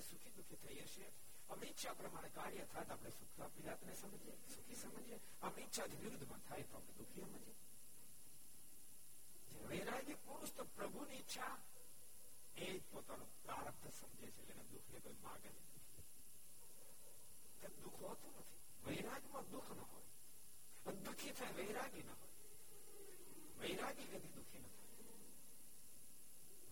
دہراگی 21.57 22.01
نہ 22.01 22.11
ہو 22.11 22.27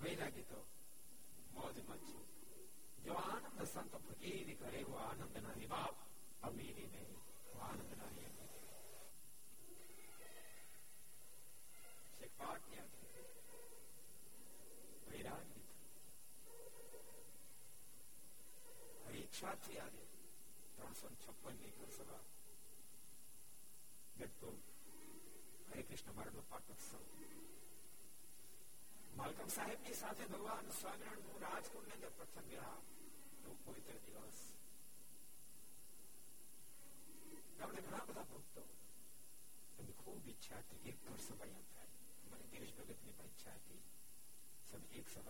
ویرگی 0.01 0.41
د 0.41 0.75
جو 3.05 3.13
آنند 3.15 3.63
سبھی 3.65 4.53
کرے 4.60 4.84
وہ 4.84 5.00
آنند 5.00 5.38
ناند 5.38 5.71
ناٹ 5.71 6.51
کیا 12.62 12.84
ہریکشا 19.05 19.53
چی 19.65 19.79
آدھے 19.79 20.03
تر 20.77 20.94
سو 21.00 21.08
چھپن 21.20 21.55
لے 21.62 21.70
کر 21.77 21.91
سب 21.98 22.12
جب 24.17 24.39
تم 24.39 24.55
ہر 25.70 25.82
کرشن 25.82 26.12
مرد 26.15 26.38
پاک 26.50 26.72
ملکم 29.17 29.48
صحیح 29.48 30.25
بگوان 30.25 30.72
سوگرنج 30.72 31.24
پر 32.17 32.25
خوب 39.98 40.27
اچھا 40.27 40.55
ایک 40.84 40.96
دم 41.05 41.15
سب 41.20 41.44
دشتھا 43.20 43.51
سب 44.72 44.77
ایک 44.91 45.10
سب 45.10 45.29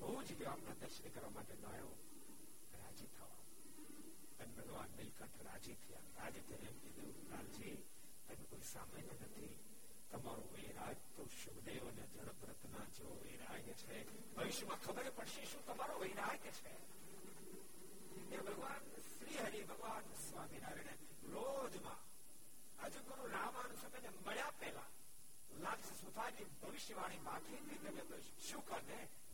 બહુ 0.00 0.22
જ 0.22 0.34
વ્યાપના 0.34 0.76
દર્શન 0.76 1.10
કરવા 1.10 1.30
માટે 1.30 1.56
ગયો 1.58 1.90
રાજી 2.74 3.08
થવા 3.08 3.36
અને 4.38 4.52
ભગવાન 4.58 4.90
નીલકંઠ 4.96 5.42
રાજી 5.44 5.76
થયા 5.78 6.04
રાજી 6.16 6.44
થઈને 6.44 6.68
એમ 6.68 6.78
કીધું 6.80 7.14
લાલજી 7.30 7.76
તમે 8.26 8.44
કોઈ 8.44 8.68
સામાન્ય 8.68 9.16
નથી 9.20 9.50
તમારો 10.12 10.44
વૈરાજ 10.52 10.98
તો 11.10 11.26
શુભદેવ 11.34 11.88
અને 11.88 12.04
જળપ્રતના 12.12 12.86
જેવો 12.92 13.16
વૈરાગ્ય 13.20 13.74
છે 13.76 13.98
ભવિષ્યમાં 14.34 14.80
ખબર 14.80 15.10
પડશે 15.12 15.46
શું 15.46 15.66
તમારો 15.66 15.98
વૈરાગ્ય 16.00 16.52
છે 16.54 16.76
ભગવાન 18.48 18.82
શ્રી 19.08 19.38
હરિ 19.40 19.60
ભગવાન 19.66 20.10
સ્વામિનારાયણ 20.20 21.06
રોજમાં 21.32 22.02
આજે 22.78 23.00
ગુરુ 23.06 23.30
રામાનુ 23.30 23.78
સમયને 23.78 24.10
મળ્યા 24.16 24.58
પહેલા 24.58 24.88
લાલજી 25.60 25.96
સુથાની 25.96 26.50
ભવિષ્યવાણી 26.56 27.24
માખી 27.24 27.78
તમે 27.78 28.20
શું 28.40 28.62
કરે 28.66 29.00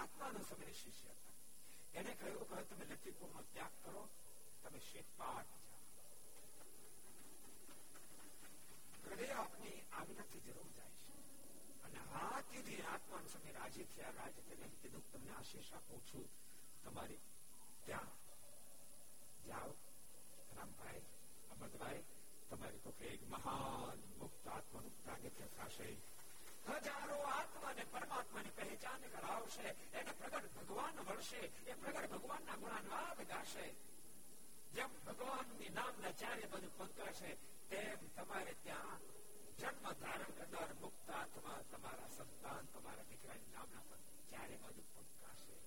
آت 0.00 0.22
نے 0.58 0.72
شیشیا 0.74 1.12
تھا 1.12 1.32
نتی 2.82 3.10
کوئی 10.44 12.70
آتم 12.82 13.26
سمے 13.32 13.52
راجیے 13.52 13.84
تمہیں 15.12 15.34
آشیش 15.34 15.72
آپ 15.72 15.90
جاؤ 19.46 19.72
رام 20.56 20.72
بھائی 20.76 21.00
امتحان 23.10 24.00
آپ 24.46 24.76
کے 25.38 25.44
خاصے 25.56 25.94
હજારો 26.66 27.16
આત્માને 27.30 27.84
પરમાત્માની 27.86 28.52
પહેચાન 28.52 29.02
કરાવશે 29.12 29.66
એને 29.94 30.12
પ્રગટ 30.14 30.54
ભગવાન 30.60 31.02
વળશે 31.02 31.42
એ 31.66 31.74
પ્રગટ 31.76 32.12
ભગવાનના 32.14 32.56
ગુણાનુવાદ 32.58 33.20
ગાશે 33.28 33.66
જેમ 34.72 34.94
ભગવાનની 35.02 35.72
નામના 35.72 36.14
ચારે 36.14 36.46
બધું 36.48 36.72
પંકાશે 36.78 37.30
તેમ 37.70 38.00
તમારે 38.14 38.54
ત્યાં 38.62 39.02
જન્મ 39.58 39.86
ધારણ 39.98 40.32
કરનાર 40.38 40.72
મુક્ત 40.80 41.10
આત્મા 41.12 41.58
તમારા 41.68 42.10
સંતાન 42.10 42.64
તમારા 42.70 43.06
દીકરાની 43.10 43.52
નામના 43.52 43.84
પર 43.84 44.00
ચારે 44.30 44.56
બાજુ 44.62 44.82
પંકાશે 44.88 45.54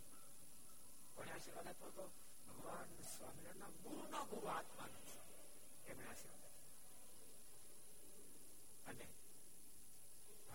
કોને 1.15 1.31
આશીર્વાદ 1.31 1.69
આપો 1.69 1.87
તો 1.91 2.05
ભગવાન 2.47 2.89
સ્વામિનારાયણના 3.07 3.71
ગુરુનો 3.83 4.25
ગુરુ 4.25 4.47
આત્માનો 4.49 4.99
એમણે 5.87 6.05
આશીર્વાદ 6.07 6.53
અને 8.85 9.05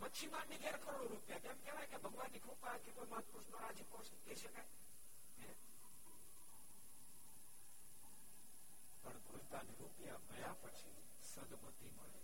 મચ્છીમારની 0.00 0.58
ઘેર 0.58 0.78
કરોડો 0.78 1.04
રૂપિયા 1.04 1.40
કેમ 1.40 1.58
કહેવાય 1.58 1.88
કે 1.88 1.98
ભગવાનની 1.98 2.40
કૃપા 2.40 2.78
કે 2.78 2.90
કોઈ 2.92 3.08
મહાપુરુષ 3.08 3.48
નો 3.48 3.58
રાજીપો 3.58 3.96
કહી 4.24 4.36
શકાય 4.36 4.70
પણ 9.02 9.20
પોતાને 9.26 9.72
રૂપિયા 9.78 10.20
મળ્યા 10.20 10.56
પછી 10.56 10.98
સદમતિ 11.24 11.88
મળે 11.90 12.20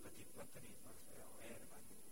પછી 0.02 0.28
પત્ની 0.32 0.76
પર 0.80 0.96
થયો 1.02 1.32
એર 1.46 1.62
બાજુ 1.70 1.96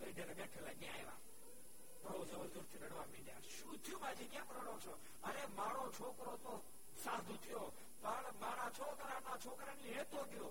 بیٹھے 0.28 0.60
لگیاں 0.60 0.94
شو 3.50 3.72
پرڑوچ 4.48 4.86
ارے 5.22 5.44
مارو 5.54 5.90
چوکر 5.98 6.36
تو 6.42 6.56
ساتھ 7.04 7.30
چھوٹا 8.76 9.36
چوکر 9.42 9.74
لے 9.82 10.02
تو 10.10 10.24
گیا 10.30 10.50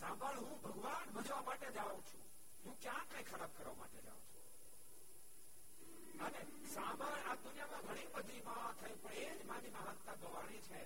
સાંભળ 0.00 0.38
હું 0.40 0.58
ભગવાન 0.62 1.08
ભજવા 1.14 1.42
માટે 1.42 1.68
જાઉં 1.72 2.02
છું 2.04 2.24
હું 2.64 2.76
ક્યાં 2.78 3.06
કઈ 3.10 3.24
ખરાબ 3.24 3.52
કરવા 3.54 3.76
માટે 3.76 4.00
જાઉં 4.00 4.22
છું 4.26 4.44
અને 6.26 6.40
સામાન 6.70 7.20
આ 7.24 7.36
દુનિયામાં 7.44 7.84
ઘણી 7.88 8.08
બધી 8.14 8.42
માં 8.42 8.72
થઈ 8.80 8.96
પણ 9.02 9.20
એ 9.24 9.28
જ 9.34 9.40
માની 9.46 9.72
મહાનતા 9.72 10.16
ગવાણી 10.18 10.62
છે 10.64 10.80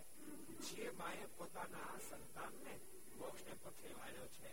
જે 0.68 0.90
માએ 0.98 1.24
પોતાના 1.36 1.94
સંતાનને 2.06 2.74
મોક્ષને 3.18 3.54
પથે 3.62 3.88
વાળ્યો 3.94 4.28
છે 4.36 4.50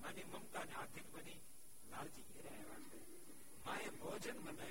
میں 0.00 0.24
ممتا 0.24 0.64
نے 0.64 0.72
ہاتھ 0.72 0.98
بنی 1.12 1.36
لالجی 1.90 2.22
کھیل 3.64 3.90
بوجن 3.98 4.36
بنا 4.44 4.64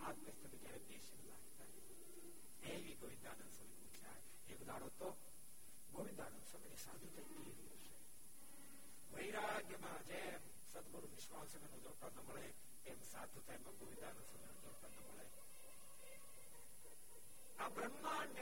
گوندے 0.00 0.30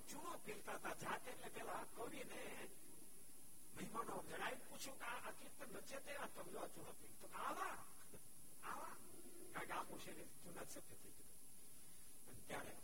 چونکہ 0.09 0.37
پھرتا 0.45 0.77
تھا 0.77 0.91
جاتے 1.01 1.31
پہ 1.43 1.63
مہمان 3.75 4.07
جڑ 4.29 4.53
بچے 5.73 5.99
پیڑ 6.05 6.19
آ 6.19 6.27
سب 10.73 10.85
گیت 12.49 12.84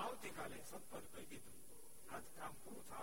آتی 0.00 0.30
پورا 0.30 0.82